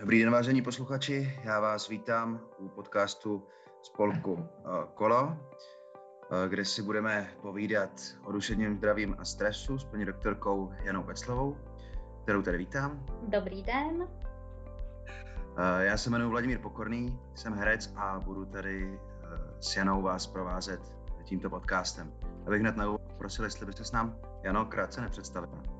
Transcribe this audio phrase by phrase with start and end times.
[0.00, 1.40] Dobrý den, vážení posluchači.
[1.44, 3.46] Já vás vítám u podcastu
[3.82, 7.90] spolku eh, Kolo, eh, kde si budeme povídat
[8.24, 11.56] o duševním zdravím a stresu s paní doktorkou Janou Peclovou,
[12.22, 13.06] kterou tady vítám.
[13.22, 14.08] Dobrý den.
[15.56, 19.00] Eh, já se jmenuji Vladimír Pokorný, jsem herec a budu tady
[19.60, 20.80] s Janou vás provázet
[21.24, 22.12] tímto podcastem.
[22.46, 25.75] Abych hned na úvod prosil, jestli byste s nám, Jano, krátce nepředstavila.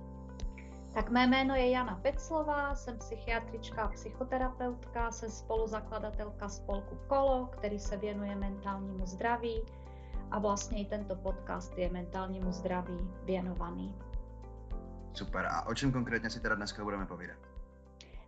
[0.97, 7.79] Tak mé jméno je Jana Peclová, jsem psychiatrička a psychoterapeutka, jsem spoluzakladatelka spolku Kolo, který
[7.79, 9.63] se věnuje mentálnímu zdraví
[10.31, 13.99] a vlastně i tento podcast je mentálnímu zdraví věnovaný.
[15.15, 15.47] Super.
[15.47, 17.39] A o čem konkrétně si teda dneska budeme povídat?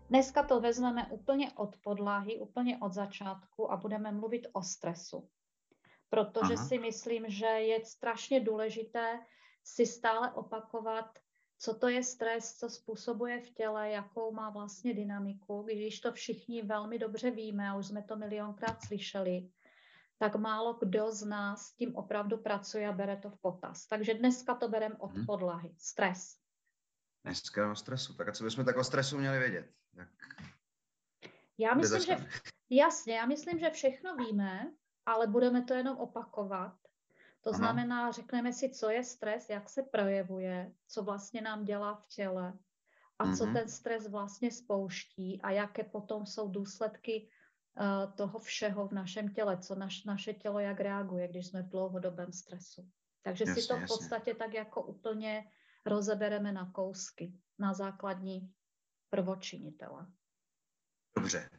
[0.08, 5.28] Dneska to vezmeme úplně od podlahy, úplně od začátku a budeme mluvit o stresu.
[6.10, 6.64] Protože Aha.
[6.64, 9.20] si myslím, že je strašně důležité
[9.64, 11.18] si stále opakovat,
[11.58, 15.62] co to je stres, co způsobuje v těle, jakou má vlastně dynamiku.
[15.62, 19.50] Když to všichni velmi dobře víme a už jsme to milionkrát slyšeli,
[20.18, 23.86] tak málo kdo z nás s tím opravdu pracuje a bere to v potaz.
[23.86, 25.26] Takže dneska to bereme od hmm.
[25.26, 25.74] podlahy.
[25.78, 26.36] Stres.
[27.24, 28.14] Dneska o stresu.
[28.14, 29.72] Tak a co bychom tak o stresu měli vědět?
[29.94, 30.08] Jak...
[31.58, 32.16] Já myslím, že
[32.70, 34.72] jasně, já myslím, že všechno víme,
[35.06, 36.87] ale budeme to jenom opakovat
[37.40, 37.58] to Aha.
[37.58, 42.58] znamená, řekneme si, co je stres, jak se projevuje, co vlastně nám dělá v těle
[43.18, 43.36] a mm-hmm.
[43.38, 43.54] co mhm.
[43.54, 47.28] ten stres vlastně spouští a jaké potom jsou důsledky
[47.80, 51.68] uh, toho všeho v našem těle, co naš, naše tělo jak reaguje, když jsme v
[51.68, 52.90] dlouhodobém stresu.
[53.22, 54.34] Takže jasně, si to v podstatě jasně.
[54.34, 55.44] tak jako úplně
[55.86, 58.52] rozebereme na kousky, na základní
[59.10, 60.06] prvočinitele.
[61.16, 61.50] Dobře,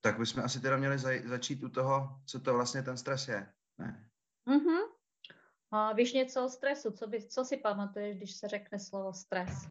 [0.00, 0.98] tak bychom asi teda měli
[1.28, 3.52] začít u toho, co to vlastně ten stres je.
[3.78, 4.10] Ne?
[4.46, 4.95] Mm-hmm.
[5.76, 6.90] A víš něco o stresu?
[6.90, 9.68] Co, by, co si pamatuješ, když se řekne slovo stres?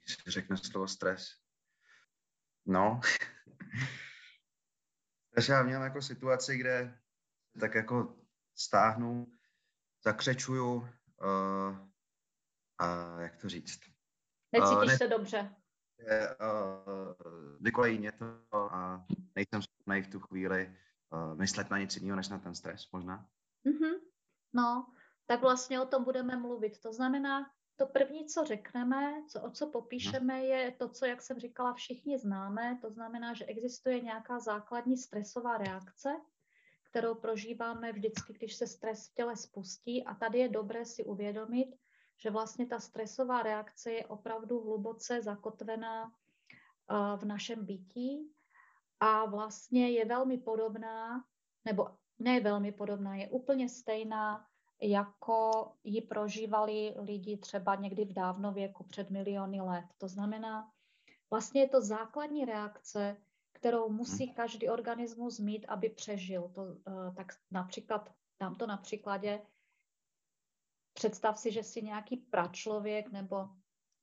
[0.00, 1.28] Když se řekne slovo stres?
[2.66, 3.00] No,
[5.34, 6.98] takže já měl jako situaci, kde
[7.60, 8.16] tak jako
[8.54, 9.32] stáhnu,
[10.04, 10.88] zakřečuju uh,
[12.78, 13.80] a jak to říct?
[14.52, 15.54] Necítíš uh, ne, se dobře?
[16.00, 17.12] Uh,
[17.60, 20.76] vykolejí mě to a nejsem schopný v tu chvíli
[21.10, 23.28] uh, myslet na nic jiného, než na ten stres možná.
[23.66, 24.03] Mm-hmm.
[24.54, 24.86] No,
[25.26, 26.80] tak vlastně o tom budeme mluvit.
[26.80, 31.38] To znamená, to první, co řekneme, co, o co popíšeme, je to, co, jak jsem
[31.38, 32.78] říkala, všichni známe.
[32.82, 36.16] To znamená, že existuje nějaká základní stresová reakce,
[36.82, 40.04] kterou prožíváme vždycky, když se stres v těle spustí.
[40.04, 41.76] A tady je dobré si uvědomit,
[42.18, 48.32] že vlastně ta stresová reakce je opravdu hluboce zakotvená uh, v našem bytí
[49.00, 51.24] a vlastně je velmi podobná,
[51.64, 51.88] nebo
[52.24, 54.46] ne velmi podobná, je úplně stejná,
[54.82, 59.84] jako ji prožívali lidi třeba někdy v dávnověku před miliony let.
[59.98, 60.70] To znamená,
[61.30, 63.16] vlastně je to základní reakce,
[63.52, 64.34] kterou musí mhm.
[64.34, 66.48] každý organismus mít, aby přežil.
[66.54, 69.40] To, uh, tak například, dám to na příkladě,
[70.92, 73.48] představ si, že jsi nějaký pračlověk nebo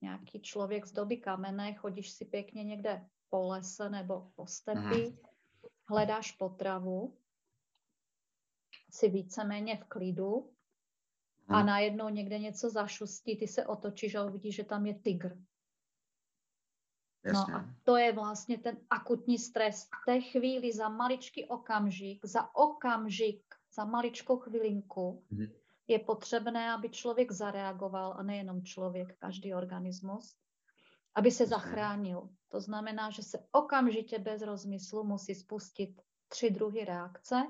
[0.02, 5.18] nějaký člověk z doby kamene, chodíš si pěkně někde po lese nebo po stepy, mhm.
[5.90, 7.21] hledáš potravu
[8.92, 10.52] si víceméně v klidu
[11.48, 11.66] a hmm.
[11.66, 15.38] najednou někde něco zašustí, ty se otočíš a uvidíš, že tam je tygr.
[17.26, 17.54] No Jasně.
[17.54, 19.84] No a to je vlastně ten akutní stres.
[19.84, 25.48] V té chvíli za maličký okamžik, za okamžik, za maličkou chvilinku hmm.
[25.88, 30.36] je potřebné, aby člověk zareagoval a nejenom člověk, každý organismus,
[31.16, 31.50] aby se Jasně.
[31.50, 32.30] zachránil.
[32.50, 37.48] To znamená, že se okamžitě bez rozmyslu musí spustit tři druhy reakce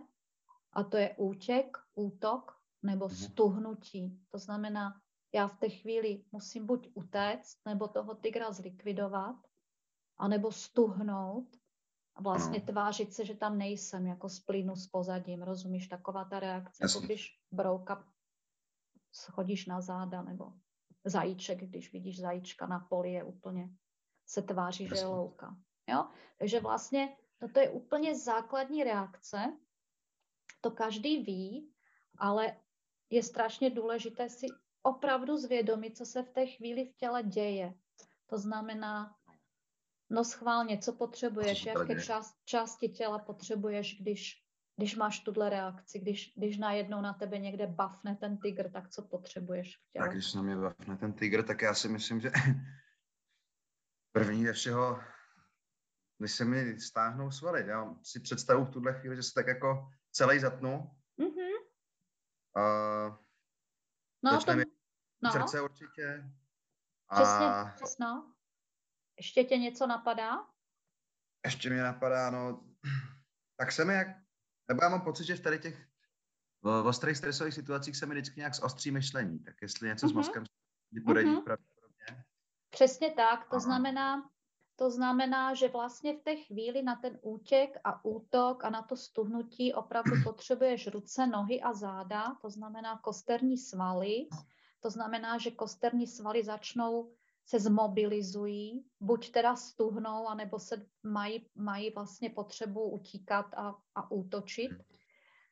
[0.73, 3.15] a to je útěk, útok nebo mhm.
[3.15, 4.19] stuhnutí.
[4.29, 5.01] To znamená,
[5.33, 9.35] já v té chvíli musím buď utéct, nebo toho tygra zlikvidovat,
[10.17, 11.57] anebo stuhnout
[12.15, 15.43] a vlastně tvářit se, že tam nejsem, jako splínu s pozadím.
[15.43, 18.07] Rozumíš, taková ta reakce, jako když brouka
[19.11, 20.53] schodíš na záda, nebo
[21.05, 23.69] zajíček, když vidíš zajíčka na poli, je úplně,
[24.27, 25.57] se tváří, že je louka.
[25.89, 26.07] Jo?
[26.39, 29.57] Takže vlastně toto je úplně základní reakce,
[30.61, 31.72] to každý ví,
[32.17, 32.58] ale
[33.09, 34.47] je strašně důležité si
[34.84, 37.73] opravdu zvědomit, co se v té chvíli v těle děje.
[38.28, 39.16] To znamená,
[40.09, 44.43] no schválně, co potřebuješ, jaké část, části těla potřebuješ, když,
[44.78, 49.02] když máš tuhle reakci, když, když najednou na tebe někde bafne ten tygr, tak co
[49.02, 50.05] potřebuješ v těle?
[50.05, 52.31] Tak když na mě bafne ten tygr, tak já si myslím, že
[54.11, 54.99] první ze všeho,
[56.17, 59.91] když se mi stáhnou svaly, já si představu v tuhle chvíli, že se tak jako
[60.11, 60.91] celý zatnu.
[61.19, 61.52] Mm-hmm.
[62.58, 63.16] Uh,
[64.23, 64.55] no, to,
[65.23, 65.31] no.
[65.31, 66.31] srdce určitě.
[67.09, 67.16] A...
[67.16, 68.05] Přesně, přesně.
[69.17, 70.52] Ještě tě něco napadá?
[71.46, 72.63] ještě mě napadá, no,
[73.58, 74.08] tak se mi jak,
[74.67, 75.87] nebo já mám pocit, že v tady těch
[76.61, 80.09] v ostrých stresových situacích se mi vždycky nějak zostří myšlení, tak jestli něco mm-hmm.
[80.09, 80.17] s mhm.
[80.17, 80.43] mozkem
[81.03, 81.43] bude mm-hmm.
[81.43, 82.23] pravděpodobně.
[82.69, 84.29] Přesně tak, to znamená,
[84.76, 88.96] to znamená, že vlastně v té chvíli na ten útěk a útok a na to
[88.96, 94.28] stuhnutí opravdu potřebuješ ruce, nohy a záda, to znamená kosterní svaly.
[94.79, 97.12] To znamená, že kosterní svaly začnou
[97.46, 104.72] se zmobilizují, buď teda stuhnou, anebo se mají, mají vlastně potřebu utíkat a, a útočit.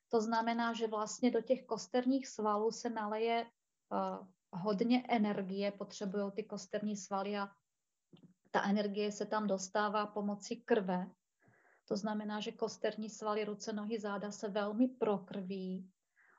[0.10, 6.44] To znamená, že vlastně do těch kosterních svalů se naleje uh, hodně energie, potřebují ty
[6.44, 7.50] kosterní svaly a
[8.52, 11.08] ta energie se tam dostává pomocí krve.
[11.86, 15.90] To znamená, že kosterní svaly, ruce, nohy, záda se velmi prokrví.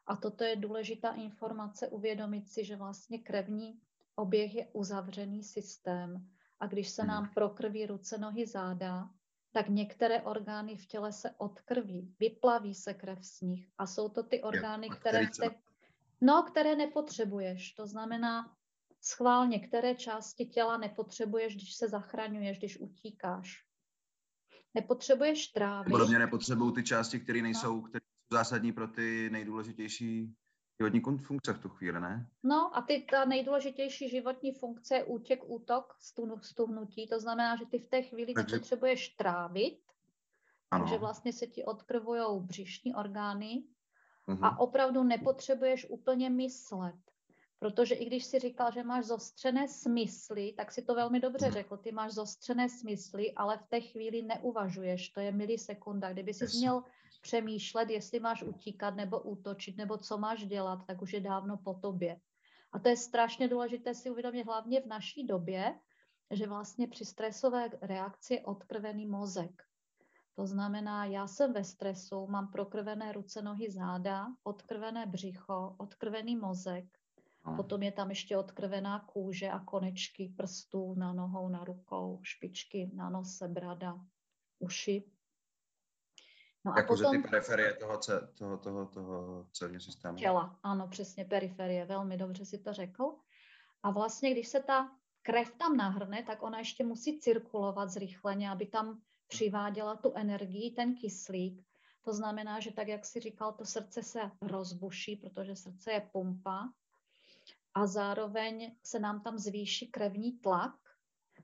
[0.06, 3.80] A toto je důležitá informace uvědomit si, že vlastně krevní
[4.14, 6.26] oběh je uzavřený systém.
[6.60, 7.34] A když se nám hmm.
[7.34, 9.10] prokrví ruce, nohy, záda,
[9.52, 13.68] tak některé orgány v těle se odkrví, vyplaví se krev z nich.
[13.78, 15.50] A jsou to ty orgány, které, te,
[16.20, 17.72] no, které nepotřebuješ.
[17.72, 18.56] To znamená,
[19.00, 23.64] schválně, které části těla nepotřebuješ, když se zachraňuješ, když utíkáš.
[24.74, 25.90] Nepotřebuješ trávit.
[25.90, 27.82] Podobně nepotřebují ty části, které nejsou, no.
[27.82, 30.34] které jsou zásadní pro ty nejdůležitější
[30.80, 32.30] životní funkce v tu chvíli, ne?
[32.42, 35.96] No a ty, ta nejdůležitější životní funkce je útěk, útok,
[36.40, 37.08] stuhnutí.
[37.08, 38.56] To znamená, že ty v té chvíli takže...
[38.56, 39.80] nepotřebuješ trávit,
[40.70, 40.84] ano.
[40.84, 43.64] takže vlastně se ti odkrvují břišní orgány
[44.28, 44.38] uh-huh.
[44.42, 47.00] a opravdu nepotřebuješ úplně myslet.
[47.60, 51.52] Protože i když si říkal, že máš zostřené smysly, tak si to velmi dobře hmm.
[51.52, 51.76] řekl.
[51.76, 55.08] Ty máš zostřené smysly, ale v té chvíli neuvažuješ.
[55.08, 56.12] To je milisekunda.
[56.12, 56.84] Kdyby si měl
[57.20, 61.74] přemýšlet, jestli máš utíkat nebo útočit, nebo co máš dělat, tak už je dávno po
[61.74, 62.20] tobě.
[62.72, 65.78] A to je strašně důležité si uvědomit hlavně v naší době,
[66.30, 69.62] že vlastně při stresové reakci je odkrvený mozek.
[70.34, 76.99] To znamená, já jsem ve stresu, mám prokrvené ruce, nohy, záda, odkrvené břicho, odkrvený mozek,
[77.46, 77.56] No.
[77.56, 83.10] Potom je tam ještě odkrvená kůže a konečky prstů na nohou, na rukou, špičky na
[83.10, 84.00] nose, brada,
[84.58, 85.04] uši.
[86.64, 87.22] No jako, a potom...
[87.22, 87.98] ty periferie toho,
[88.38, 90.18] toho, toho, toho celního systému.
[90.18, 93.14] Těla, ano, přesně, periferie, velmi dobře si to řekl.
[93.82, 98.66] A vlastně, když se ta krev tam nahrne, tak ona ještě musí cirkulovat zrychleně, aby
[98.66, 101.66] tam přiváděla tu energii, ten kyslík.
[102.02, 106.72] To znamená, že tak, jak si říkal, to srdce se rozbuší, protože srdce je pumpa
[107.74, 110.76] a zároveň se nám tam zvýší krevní tlak,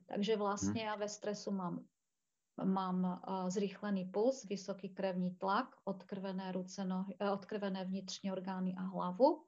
[0.05, 1.85] takže vlastně já ve stresu mám,
[2.63, 9.45] mám zrychlený puls, vysoký krevní tlak, odkrvené, ruce, nohy, odkrvené vnitřní orgány a hlavu,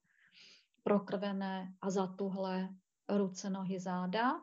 [0.84, 2.70] prokrvené a zatuhlé
[3.10, 4.42] ruce, nohy, záda.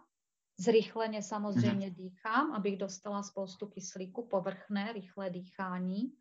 [0.59, 1.95] Zrychleně samozřejmě mhm.
[1.97, 6.13] dýchám, abych dostala spoustu kyslíku, povrchné, rychlé dýchání.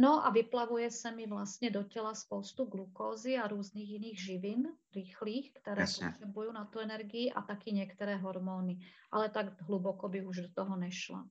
[0.00, 5.54] No a vyplavuje se mi vlastně do těla spoustu glukózy a různých jiných živin rychlých,
[5.54, 6.06] které Jasně.
[6.06, 8.78] potřebuju na tu energii a taky některé hormony.
[9.10, 11.28] Ale tak hluboko bych už do toho nešla.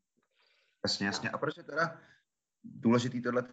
[0.86, 1.30] Jasně, jasně.
[1.30, 2.02] A proč je teda
[2.64, 3.44] důležitý tohle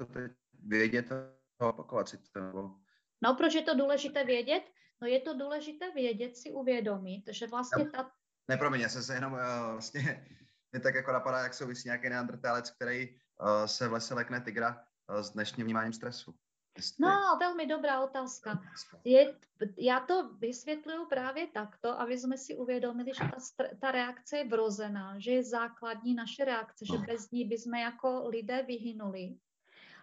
[0.53, 1.13] vědět
[1.61, 2.75] a opakovat si to?
[3.23, 4.63] No, proč je to důležité vědět?
[5.03, 8.11] No je to důležité vědět si uvědomit, že vlastně ta...
[8.49, 9.39] Ne, promiň, já jsem se jenom uh,
[9.73, 10.27] vlastně,
[10.73, 14.86] mě tak jako napadá, jak souvisí nějaký neandrtálec, který uh, se v lese lekne tygra
[15.09, 16.35] s dnešním vnímáním stresu?
[16.77, 17.05] Jestli...
[17.05, 18.63] No, velmi dobrá otázka.
[19.05, 19.35] Je,
[19.77, 25.19] já to vysvětluju právě takto, aby jsme si uvědomili, že ta, ta reakce je vrozená,
[25.19, 29.37] že je základní naše reakce, že bez ní bychom jako lidé vyhynuli.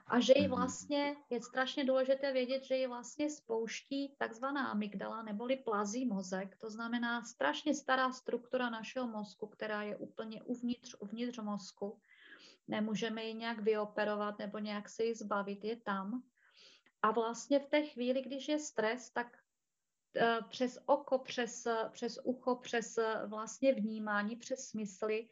[0.07, 0.55] A že ji mhm.
[0.55, 6.69] vlastně, je strašně důležité vědět, že ji vlastně spouští takzvaná amygdala neboli plazí mozek, to
[6.69, 12.00] znamená strašně stará struktura našeho mozku, která je úplně uvnitř, uvnitř mozku
[12.67, 16.24] nemůžeme ji nějak vyoperovat nebo nějak se ji zbavit, je tam.
[17.01, 19.38] A vlastně v té chvíli, když je stres, tak
[20.15, 25.29] eh, přes oko, přes, přes ucho, přes eh, vlastně vnímání, přes smysly,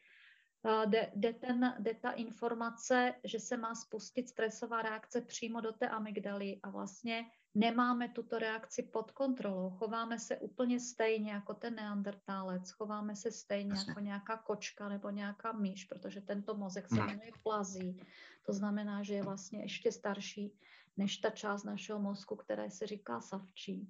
[0.85, 5.89] jde, jde, ten, jde ta informace, že se má spustit stresová reakce přímo do té
[5.89, 9.69] amygdaly a vlastně nemáme tuto reakci pod kontrolou.
[9.69, 13.91] Chováme se úplně stejně jako ten neandertálec, chováme se stejně Jasně.
[13.91, 18.01] jako nějaká kočka nebo nějaká myš, protože tento mozek se jmenuje plazí.
[18.45, 20.59] To znamená, že je vlastně ještě starší
[20.97, 23.89] než ta část našeho mozku, která se říká savčí.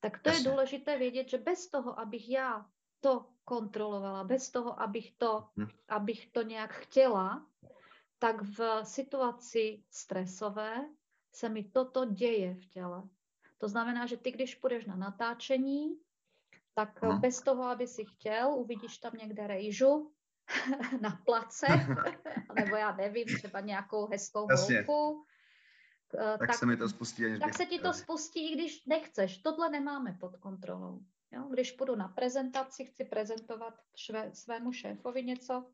[0.00, 0.48] Tak to Jasně.
[0.48, 2.66] je důležité vědět, že bez toho, abych já
[3.00, 5.68] to kontrolovala, bez toho, abych to, hmm.
[5.88, 7.46] abych to nějak chtěla,
[8.18, 10.88] tak v situaci stresové
[11.36, 13.02] se mi toto děje v těle.
[13.58, 16.00] To znamená, že ty, když půjdeš na natáčení,
[16.74, 17.20] tak hmm.
[17.20, 20.12] bez toho, aby si chtěl, uvidíš tam někde rejžu
[21.00, 21.66] na place,
[22.54, 25.24] nebo já nevím, třeba nějakou hezkou holku.
[26.10, 27.38] Tak, tak se mi to spustí.
[27.40, 29.38] Tak se ti to spustí, i když nechceš.
[29.38, 31.00] Tohle nemáme pod kontrolou.
[31.30, 31.42] Jo?
[31.42, 35.70] Když půjdu na prezentaci, chci prezentovat šve, svému šéfovi něco,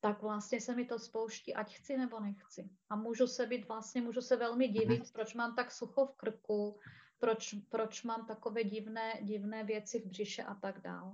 [0.00, 2.70] tak vlastně se mi to spouští, ať chci nebo nechci.
[2.90, 5.12] A můžu se být vlastně, můžu se velmi divit, mm-hmm.
[5.12, 6.80] proč mám tak sucho v krku,
[7.18, 11.12] proč, proč mám takové divné, divné věci v břiše a tak dál.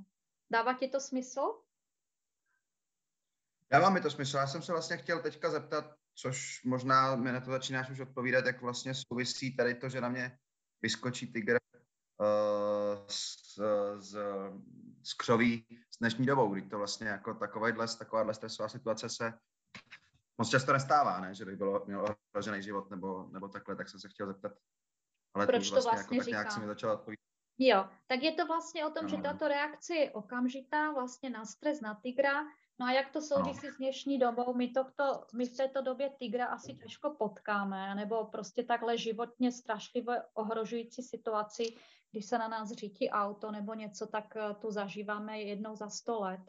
[0.50, 1.41] Dává ti to smysl?
[3.71, 4.37] Dává mi to smysl.
[4.37, 8.47] Já jsem se vlastně chtěl teďka zeptat, což možná mi na to začínáš už odpovídat,
[8.47, 10.38] jak vlastně souvisí tady to, že na mě
[10.83, 11.57] vyskočí tygr
[12.21, 13.59] uh, z,
[13.99, 14.19] z,
[15.04, 19.32] z křoví s dnešní dobou, kdy to vlastně jako takovýhle, takováhle stresová situace se
[20.38, 21.34] moc často nestává, ne?
[21.34, 24.52] že by bylo, měl ohrožený život nebo, nebo takhle, tak jsem se chtěl zeptat.
[25.34, 27.25] Ale Proč to vlastně, vlastně jako, tak nějak si mi začala odpovídat.
[27.58, 29.08] Jo, tak je to vlastně o tom, no.
[29.08, 32.42] že tato reakce je okamžitá vlastně na stres, na tygra.
[32.78, 33.73] No a jak to souvisí no.
[33.73, 34.54] s dnešní dobou?
[34.54, 40.23] My, tohto, my v této době tygra asi těžko potkáme, nebo prostě takhle životně strašlivě
[40.35, 41.76] ohrožující situaci,
[42.11, 46.21] když se na nás řítí auto nebo něco, tak eh, tu zažíváme jednou za sto
[46.21, 46.40] let.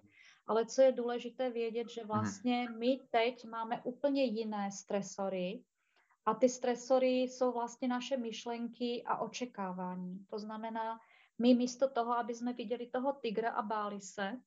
[0.47, 2.07] Ale co je důležité vědět, že mhm.
[2.07, 5.63] vlastně my teď máme úplně jiné stresory,
[6.25, 10.25] a ty stresory jsou vlastně naše myšlenky a očekávání.
[10.29, 10.99] To znamená,
[11.39, 14.41] my místo toho, aby jsme viděli toho tygra a báli se,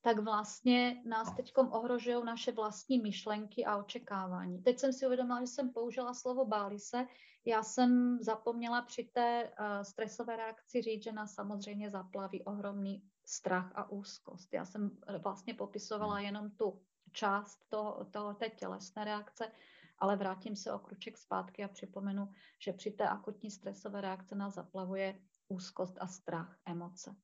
[0.00, 4.62] tak vlastně nás teď ohrožují naše vlastní myšlenky a očekávání.
[4.62, 7.06] Teď jsem si uvědomila, že jsem použila slovo báli se.
[7.44, 13.72] Já jsem zapomněla při té uh, stresové reakci říct, že nás samozřejmě zaplaví ohromný strach
[13.74, 14.52] a úzkost.
[14.52, 14.90] Já jsem
[15.22, 16.24] vlastně popisovala hmm.
[16.24, 19.52] jenom tu část toho, toho, té tělesné reakce,
[19.98, 24.54] ale vrátím se o kruček zpátky a připomenu, že při té akutní stresové reakce nás
[24.54, 27.16] zaplavuje úzkost a strach, emoce.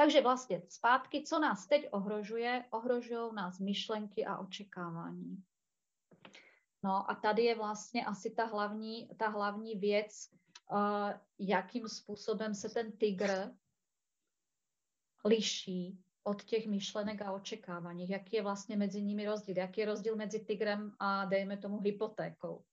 [0.00, 5.44] Takže vlastně zpátky, co nás teď ohrožuje, ohrožují nás myšlenky a očekávání.
[6.82, 10.30] No a tady je vlastně asi ta hlavní, ta hlavní věc,
[10.72, 10.78] uh,
[11.38, 13.50] jakým způsobem se ten tygr
[15.24, 18.08] liší od těch myšlenek a očekávání.
[18.08, 19.58] Jaký je vlastně mezi nimi rozdíl?
[19.58, 22.64] Jaký je rozdíl mezi tigrem a dejme tomu hypotékou?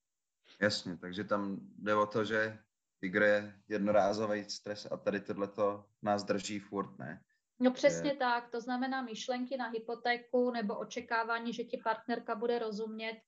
[0.61, 2.59] Jasně, takže tam jde o to, že
[2.99, 7.21] tygr je jednorázový stres a tady tohleto nás drží furt, ne?
[7.59, 8.15] No přesně je...
[8.15, 13.21] tak, to znamená myšlenky na hypotéku nebo očekávání, že ti partnerka bude rozumět,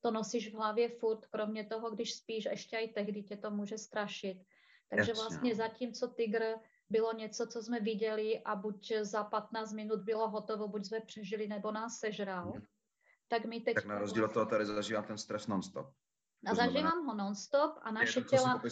[0.00, 3.78] to nosíš v hlavě furt, kromě toho, když spíš, ještě i tehdy tě to může
[3.78, 4.44] strašit.
[4.90, 5.14] Takže Jasně.
[5.14, 6.54] vlastně zatímco tygr
[6.90, 11.48] bylo něco, co jsme viděli a buď za 15 minut bylo hotovo, buď jsme přežili,
[11.48, 12.50] nebo nás sežral.
[12.50, 12.62] Hmm.
[13.28, 13.74] Tak my teď...
[13.74, 15.86] Tak na rozdíl od toho tady zažívám ten stres nonstop.
[16.46, 18.62] A zažívám ho nonstop a naše těla...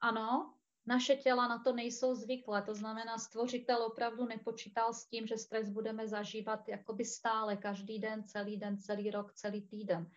[0.00, 0.54] Ano,
[0.86, 2.62] naše těla na to nejsou zvyklé.
[2.62, 8.24] To znamená, stvořitel opravdu nepočítal s tím, že stres budeme zažívat jakoby stále, každý den,
[8.24, 10.10] celý den, celý rok, celý týden.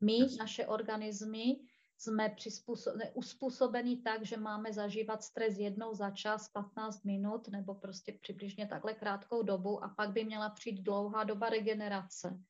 [0.00, 0.36] My, yes.
[0.36, 1.60] naše organismy,
[2.00, 2.34] jsme
[3.14, 8.94] uspůsobeni tak, že máme zažívat stres jednou za čas, 15 minut, nebo prostě přibližně takhle
[8.94, 12.40] krátkou dobu a pak by měla přijít dlouhá doba regenerace,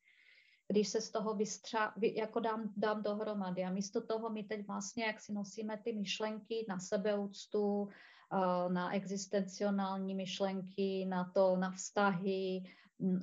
[0.71, 3.63] když se z toho vystřá, jako dám, dám dohromady.
[3.63, 8.95] A místo toho my teď vlastně, jak si nosíme ty myšlenky na sebeúctu, eh, na
[8.95, 12.63] existencionální myšlenky, na to, na vztahy,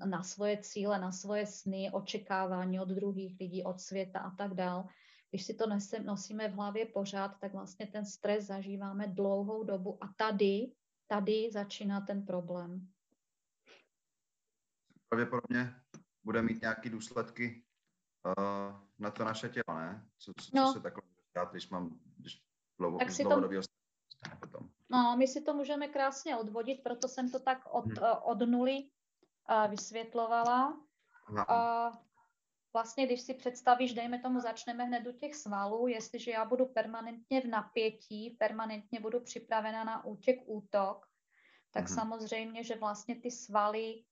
[0.06, 4.84] na svoje cíle, na svoje sny, očekávání od druhých lidí, od světa a tak dále,
[5.30, 5.64] když si to
[6.04, 10.72] nosíme v hlavě pořád, tak vlastně ten stres zažíváme dlouhou dobu a tady,
[11.06, 12.88] tady začíná ten problém.
[15.08, 15.74] Pravděpodobně
[16.28, 17.64] bude mít nějaké důsledky
[18.26, 20.06] uh, na to naše tělo, ne?
[20.18, 20.66] Co, co, no.
[20.66, 22.42] co se takhle může když mám když
[22.78, 23.48] dlouho, tak si to,
[24.40, 24.70] potom.
[24.88, 27.96] No, my si to můžeme krásně odvodit, proto jsem to tak od, hmm.
[28.22, 30.80] od nuly uh, vysvětlovala.
[31.30, 31.96] Uh,
[32.72, 37.40] vlastně, když si představíš, dejme tomu, začneme hned u těch svalů, jestliže já budu permanentně
[37.40, 41.06] v napětí, permanentně budu připravena na útěk, útok,
[41.70, 41.94] tak mm-hmm.
[41.94, 44.04] samozřejmě, že vlastně ty svaly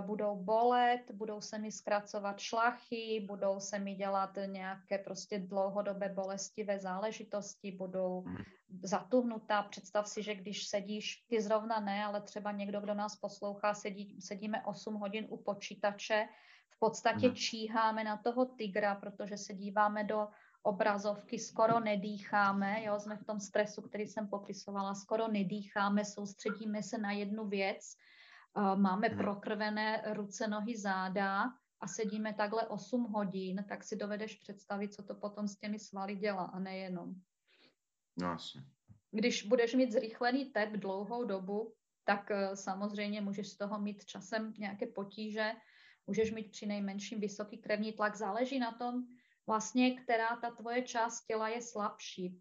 [0.00, 6.78] budou bolet, budou se mi zkracovat šlachy, budou se mi dělat nějaké prostě dlouhodobé bolestivé
[6.78, 8.44] záležitosti, budou mm-hmm.
[8.82, 9.62] zatuhnutá.
[9.62, 14.20] Představ si, že když sedíš, ty zrovna ne, ale třeba někdo, kdo nás poslouchá, sedí,
[14.20, 16.28] sedíme 8 hodin u počítače,
[16.70, 17.36] v podstatě hmm.
[17.36, 20.28] číháme na toho tygra, protože se díváme do
[20.62, 26.98] obrazovky, skoro nedýcháme, jo, jsme v tom stresu, který jsem popisovala, skoro nedýcháme, soustředíme se
[26.98, 27.96] na jednu věc,
[28.74, 29.18] máme hmm.
[29.18, 31.44] prokrvené ruce, nohy, záda
[31.80, 36.16] a sedíme takhle 8 hodin, tak si dovedeš představit, co to potom s těmi svaly
[36.16, 37.14] dělá a nejenom.
[38.16, 38.58] No, asi.
[39.10, 41.74] Když budeš mít zrychlený tep dlouhou dobu,
[42.04, 45.52] tak eh, samozřejmě můžeš z toho mít časem nějaké potíže,
[46.06, 48.16] můžeš mít při nejmenším vysoký krevní tlak.
[48.16, 49.04] Záleží na tom,
[49.46, 52.40] vlastně, která ta tvoje část těla je slabší.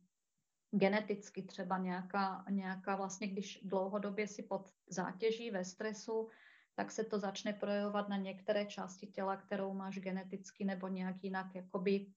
[0.71, 6.29] Geneticky třeba nějaká, nějaká vlastně, když dlouhodobě si pod zátěží ve stresu,
[6.75, 11.55] tak se to začne projevovat na některé části těla, kterou máš geneticky nebo nějak jinak
[11.55, 12.07] jakoby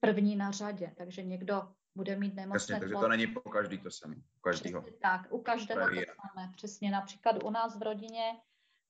[0.00, 0.94] první na řadě.
[0.96, 4.16] Takže někdo bude mít nemocné Jasně, takže to není po každý to samé.
[4.16, 4.82] U každého.
[4.82, 6.52] Přesně tak, u každého to samé.
[6.56, 8.40] Přesně například u nás v rodině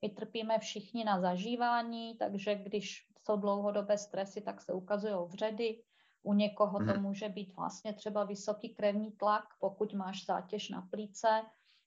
[0.02, 5.82] my trpíme všichni na zažívání, takže když jsou dlouhodobé stresy, tak se ukazují vředy.
[6.26, 7.02] U někoho to mhm.
[7.02, 11.42] může být vlastně třeba vysoký krevní tlak, pokud máš zátěž na plíce,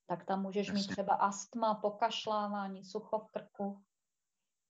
[0.08, 3.84] tak tam můžeš mít třeba astma, pokašlávání, sucho v krku.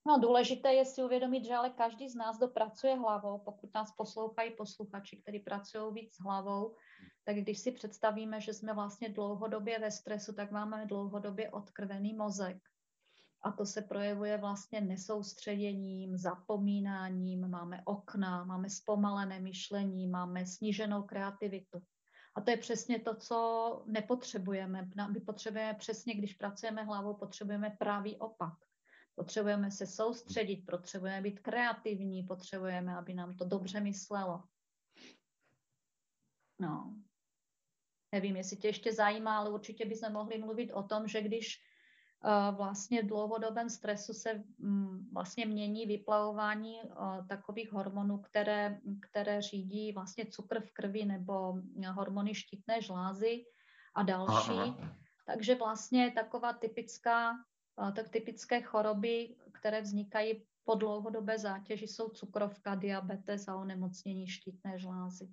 [0.06, 4.50] No důležité je si uvědomit, že ale každý z nás dopracuje hlavou, pokud nás poslouchají
[4.50, 6.76] posluchači, kteří pracují víc s hlavou,
[7.24, 12.56] tak když si představíme, že jsme vlastně dlouhodobě ve stresu, tak máme dlouhodobě odkrvený mozek.
[13.42, 21.82] A to se projevuje vlastně nesoustředěním, zapomínáním, máme okna, máme zpomalené myšlení, máme sníženou kreativitu.
[22.34, 24.88] A to je přesně to, co nepotřebujeme.
[25.12, 28.54] My potřebujeme přesně, když pracujeme hlavou, potřebujeme právý opak.
[29.14, 34.42] Potřebujeme se soustředit, potřebujeme být kreativní, potřebujeme, aby nám to dobře myslelo.
[36.60, 36.94] No.
[38.12, 41.69] Nevím, jestli tě ještě zajímá, ale určitě bychom mohli mluvit o tom, že když
[42.50, 46.80] vlastně v dlouhodobém stresu se mm, vlastně mění vyplavování
[47.28, 51.54] takových hormonů, které, které řídí vlastně cukr v krvi nebo
[51.86, 53.44] hormony štítné žlázy
[53.94, 54.50] a další.
[54.50, 54.96] Aha.
[55.26, 57.34] Takže vlastně taková typická,
[57.96, 65.28] tak typické choroby, které vznikají po dlouhodobé zátěži, jsou cukrovka, diabetes a onemocnění štítné žlázy.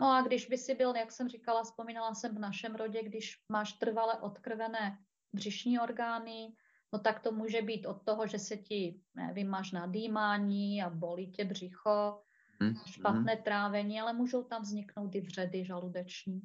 [0.00, 3.44] No a když by si byl, jak jsem říkala, vzpomínala jsem v našem rodě, když
[3.48, 4.98] máš trvale odkrvené
[5.32, 6.54] břišní orgány,
[6.92, 11.30] no tak to může být od toho, že se ti, nevím, máš nadýmání a bolí
[11.30, 12.22] tě břicho,
[12.60, 12.74] hmm.
[12.86, 16.40] špatné trávení, ale můžou tam vzniknout i vředy žaludeční.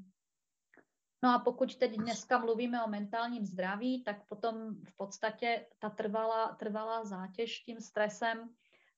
[1.23, 6.55] No a pokud teď dneska mluvíme o mentálním zdraví, tak potom v podstatě ta trvalá,
[6.55, 8.49] trvalá zátěž tím stresem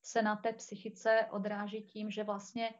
[0.02, 2.74] se na té psychice odráží tím, že vlastně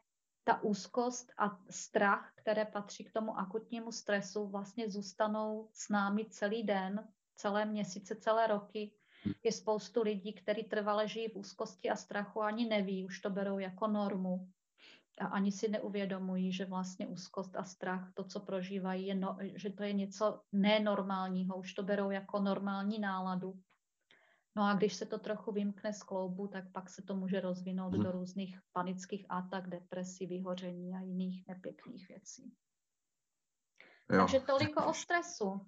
[0.44, 6.64] ta úzkost a strach, které patří k tomu akutnímu stresu, vlastně zůstanou s námi celý
[6.64, 8.92] den, celé měsíce, celé roky.
[9.26, 9.32] Hm.
[9.44, 13.60] Je spoustu lidí, kteří trvale žijí v úzkosti a strachu, ani neví, už to berou
[13.60, 14.50] jako normu.
[15.20, 19.70] A ani si neuvědomují, že vlastně úzkost a strach, to, co prožívají, je no, že
[19.70, 23.60] to je něco nenormálního, už to berou jako normální náladu.
[24.56, 27.94] No a když se to trochu vymkne z kloubu, tak pak se to může rozvinout
[27.94, 28.04] hmm.
[28.04, 32.54] do různých panických atak, depresí, vyhoření a jiných nepěkných věcí.
[34.12, 34.18] Jo.
[34.20, 35.66] Takže toliko o stresu.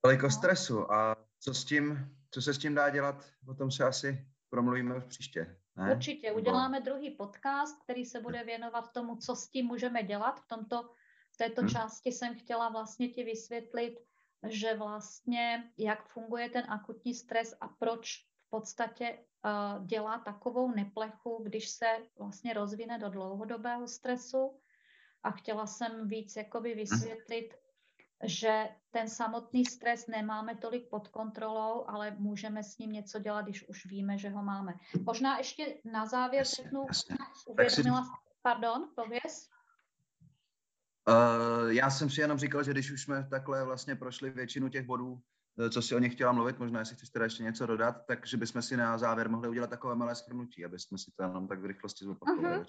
[0.00, 0.30] Toliko no.
[0.30, 0.92] stresu.
[0.92, 5.00] A co s tím, co se s tím dá dělat, o tom se asi promluvíme
[5.00, 5.56] v příště.
[5.76, 5.94] Ne?
[5.94, 10.40] Určitě, uděláme druhý podcast, který se bude věnovat tomu, co s tím můžeme dělat.
[10.40, 10.90] V tomto,
[11.30, 11.70] v této hmm.
[11.70, 13.98] části jsem chtěla vlastně ti vysvětlit,
[14.42, 21.40] že vlastně jak funguje ten akutní stres a proč v podstatě uh, dělá takovou neplechu,
[21.44, 21.86] když se
[22.18, 24.60] vlastně rozvine do dlouhodobého stresu.
[25.22, 27.54] A chtěla jsem víc jakoby vysvětlit,
[28.24, 33.68] že ten samotný stres nemáme tolik pod kontrolou, ale můžeme s ním něco dělat, když
[33.68, 34.74] už víme, že ho máme.
[35.02, 36.86] Možná ještě na závěr řeknu,
[37.46, 38.06] uvědomila,
[38.42, 39.48] pardon, pověz.
[41.08, 44.86] Uh, já jsem si jenom říkal, že když už jsme takhle vlastně prošli většinu těch
[44.86, 45.20] bodů,
[45.60, 48.36] eh, co si o nich chtěla mluvit, možná jestli chceš teda ještě něco dodat, takže
[48.36, 51.60] bychom si na závěr mohli udělat takové malé shrnutí, aby jsme si to jenom tak
[51.60, 52.58] v rychlosti zopakovali.
[52.58, 52.66] Uh-huh.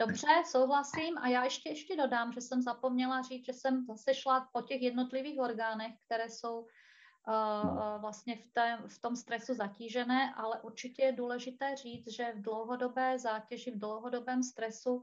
[0.00, 1.18] Dobře, souhlasím.
[1.18, 4.82] A já ještě, ještě dodám, že jsem zapomněla říct, že jsem zase šla po těch
[4.82, 11.12] jednotlivých orgánech, které jsou uh, vlastně v, té, v tom stresu zatížené, ale určitě je
[11.12, 15.02] důležité říct, že v dlouhodobé zátěži, v dlouhodobém stresu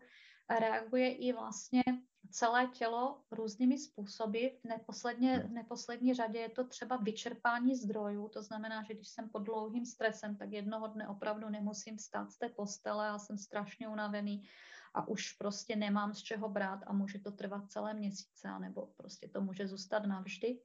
[0.59, 1.83] reaguje i vlastně
[2.31, 4.47] celé tělo různými způsoby.
[4.63, 9.29] V neposledně, v neposlední řadě je to třeba vyčerpání zdrojů, to znamená, že když jsem
[9.29, 13.87] pod dlouhým stresem, tak jednoho dne opravdu nemusím stát z té postele a jsem strašně
[13.87, 14.43] unavený
[14.93, 19.27] a už prostě nemám z čeho brát a může to trvat celé měsíce, nebo prostě
[19.27, 20.59] to může zůstat navždy.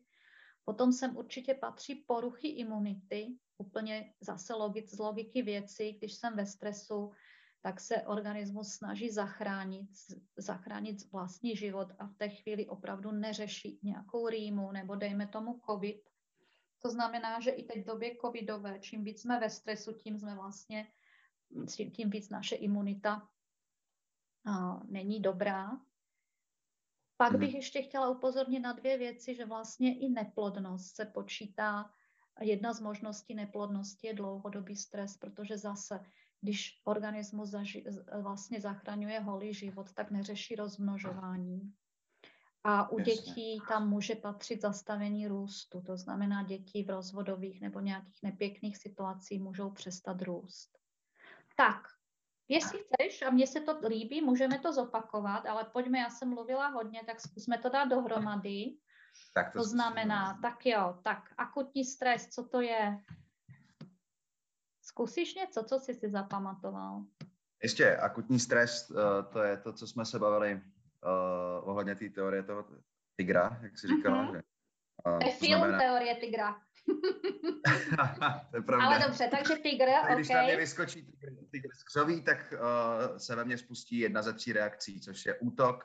[0.64, 6.46] Potom sem určitě patří poruchy imunity, úplně zase logic, z logiky věci, když jsem ve
[6.46, 7.12] stresu,
[7.61, 9.90] tak se organismus snaží zachránit,
[10.37, 16.09] zachránit vlastní život a v té chvíli opravdu neřeší nějakou rýmu nebo dejme tomu covid.
[16.83, 20.35] To znamená, že i teď v době covidové, čím víc jsme ve stresu, tím jsme
[20.35, 20.92] vlastně,
[21.92, 23.29] tím víc naše imunita
[24.47, 25.81] a, není dobrá.
[27.16, 31.90] Pak bych ještě chtěla upozornit na dvě věci, že vlastně i neplodnost se počítá.
[32.40, 36.01] Jedna z možností neplodnosti je dlouhodobý stres, protože zase,
[36.40, 41.72] když organismus zaži- vlastně zachraňuje holý život, tak neřeší rozmnožování.
[42.64, 43.14] A u Jasně.
[43.14, 49.42] dětí tam může patřit zastavení růstu, to znamená, děti v rozvodových nebo nějakých nepěkných situacích
[49.42, 50.79] můžou přestat růst.
[51.57, 51.83] Tak,
[52.49, 56.68] jestli chceš, a mně se to líbí, můžeme to zopakovat, ale pojďme, já jsem mluvila
[56.68, 58.77] hodně, tak zkusme to dát dohromady.
[59.35, 62.99] Tak to, to znamená, tak jo, tak akutní stres, co to je?
[64.97, 67.05] Zkusíš něco, co jsi si zapamatoval?
[67.63, 72.43] Ještě akutní stres, eh, to je to, co jsme se bavili uh, ohledně té teorie
[72.43, 72.65] toho
[73.17, 74.25] tigra, jak jsi říkala.
[74.25, 74.33] Mm-hmm.
[74.33, 74.43] Že,
[75.07, 75.79] uh, to je film znamená...
[75.79, 76.57] teorie tigra.
[78.51, 78.87] to je pravda.
[78.87, 80.37] Ale dobře, takže tygr, tak, Když okay.
[80.37, 84.53] na mě vyskočí tygr, tygr skřoví, tak uh, se ve mně spustí jedna ze tří
[84.53, 85.85] reakcí, což je útok,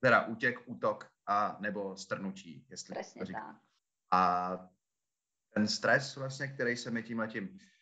[0.00, 3.60] teda útěk, útok a nebo strnučí, jestli Presně to říkám.
[4.10, 4.52] A
[5.54, 7.75] ten stres vlastně, který se mi tím letím Eh,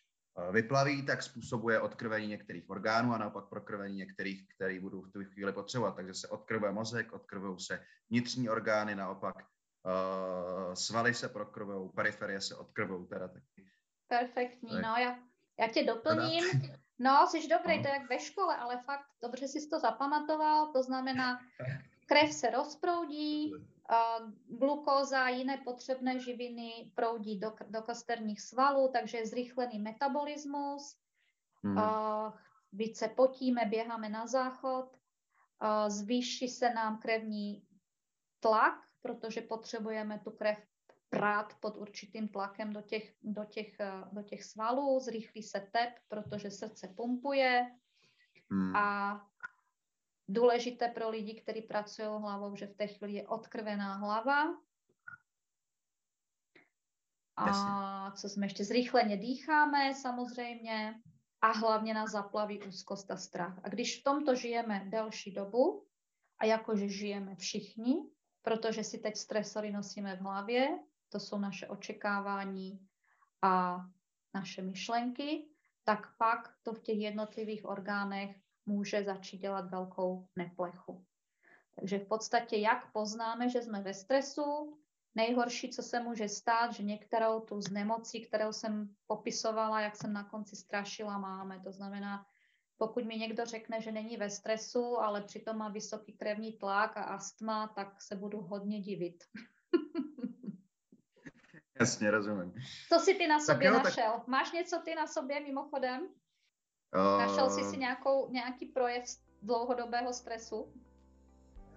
[0.51, 5.53] vyplaví, tak způsobuje odkrvení některých orgánů a naopak prokrvení některých, který budou v tu chvíli
[5.53, 5.95] potřebovat.
[5.95, 12.55] Takže se odkrvuje mozek, odkrvují se vnitřní orgány, naopak uh, svaly se prokrvují, periferie se
[12.55, 13.69] odkrvují teda taky.
[14.07, 14.81] Perfektní, tak.
[14.81, 15.19] no já,
[15.59, 16.43] já tě doplním.
[16.99, 20.83] No, jsi dobrý, to je jak ve škole, ale fakt dobře jsi to zapamatoval, to
[20.83, 21.39] znamená,
[22.05, 23.53] krev se rozproudí,
[24.47, 30.97] glukóza a jiné potřebné živiny proudí do, do kosterních svalů, takže je zrychlený metabolismus,
[31.63, 31.77] hmm.
[32.73, 34.97] více potíme, běháme na záchod,
[35.87, 37.67] zvýší se nám krevní
[38.39, 40.57] tlak, protože potřebujeme tu krev
[41.09, 43.77] prát pod určitým tlakem do těch, do těch,
[44.11, 47.71] do těch svalů, zrychlí se tep, protože srdce pumpuje
[48.51, 48.75] hmm.
[48.75, 49.27] a
[50.27, 54.57] důležité pro lidi, kteří pracují hlavou, že v té chvíli je odkrvená hlava.
[57.37, 61.01] A co jsme ještě zrychleně dýcháme samozřejmě
[61.41, 63.59] a hlavně nás zaplaví úzkost a strach.
[63.63, 65.85] A když v tomto žijeme delší dobu,
[66.39, 67.95] a jakože žijeme všichni,
[68.41, 72.87] protože si teď stresory nosíme v hlavě, to jsou naše očekávání
[73.41, 73.85] a
[74.33, 75.47] naše myšlenky,
[75.83, 81.05] tak pak to v těch jednotlivých orgánech může začít dělat velkou neplechu.
[81.79, 84.77] Takže v podstatě, jak poznáme, že jsme ve stresu,
[85.15, 90.13] nejhorší, co se může stát, že některou tu z nemocí, kterou jsem popisovala, jak jsem
[90.13, 91.59] na konci strašila, máme.
[91.63, 92.25] To znamená,
[92.77, 97.03] pokud mi někdo řekne, že není ve stresu, ale přitom má vysoký krevní tlak a
[97.03, 99.23] astma, tak se budu hodně divit.
[101.79, 102.53] Jasně, rozumím.
[102.89, 104.11] Co jsi ty na sobě jo, našel?
[104.11, 104.27] Tak...
[104.27, 106.09] Máš něco ty na sobě mimochodem?
[106.93, 109.03] Našel jsi si nějakou, nějaký projev
[109.41, 110.73] dlouhodobého stresu?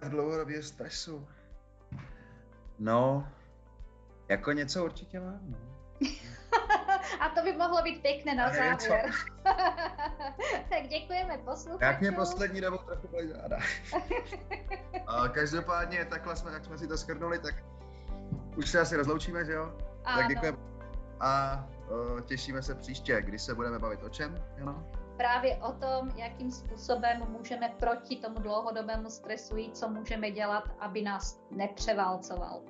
[0.09, 1.27] Dlouhodobého stresu?
[2.79, 3.27] No,
[4.29, 5.57] jako něco určitě mám, no.
[7.19, 9.11] A to by mohlo být pěkné na závěr.
[10.69, 11.87] tak děkujeme posluchačům.
[11.87, 13.57] Jak mě poslední dobou trochu bolí záda.
[15.07, 17.55] A každopádně takhle jsme, jak jsme si to skrnuli, tak
[18.57, 19.73] už se asi rozloučíme, že jo?
[20.03, 20.17] Ano.
[20.17, 20.57] Tak děkujeme.
[21.19, 21.63] A
[22.25, 24.91] těšíme se příště, kdy se budeme bavit o čem, Jano?
[25.19, 31.01] právě o tom, jakým způsobem můžeme proti tomu dlouhodobému stresu jít, co můžeme dělat, aby
[31.01, 32.61] nás nepřeválcoval.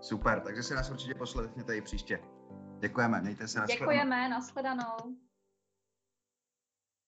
[0.00, 2.20] Super, takže si nás určitě poslechněte i příště.
[2.78, 4.96] Děkujeme, mějte se na Děkujeme, nashledanou.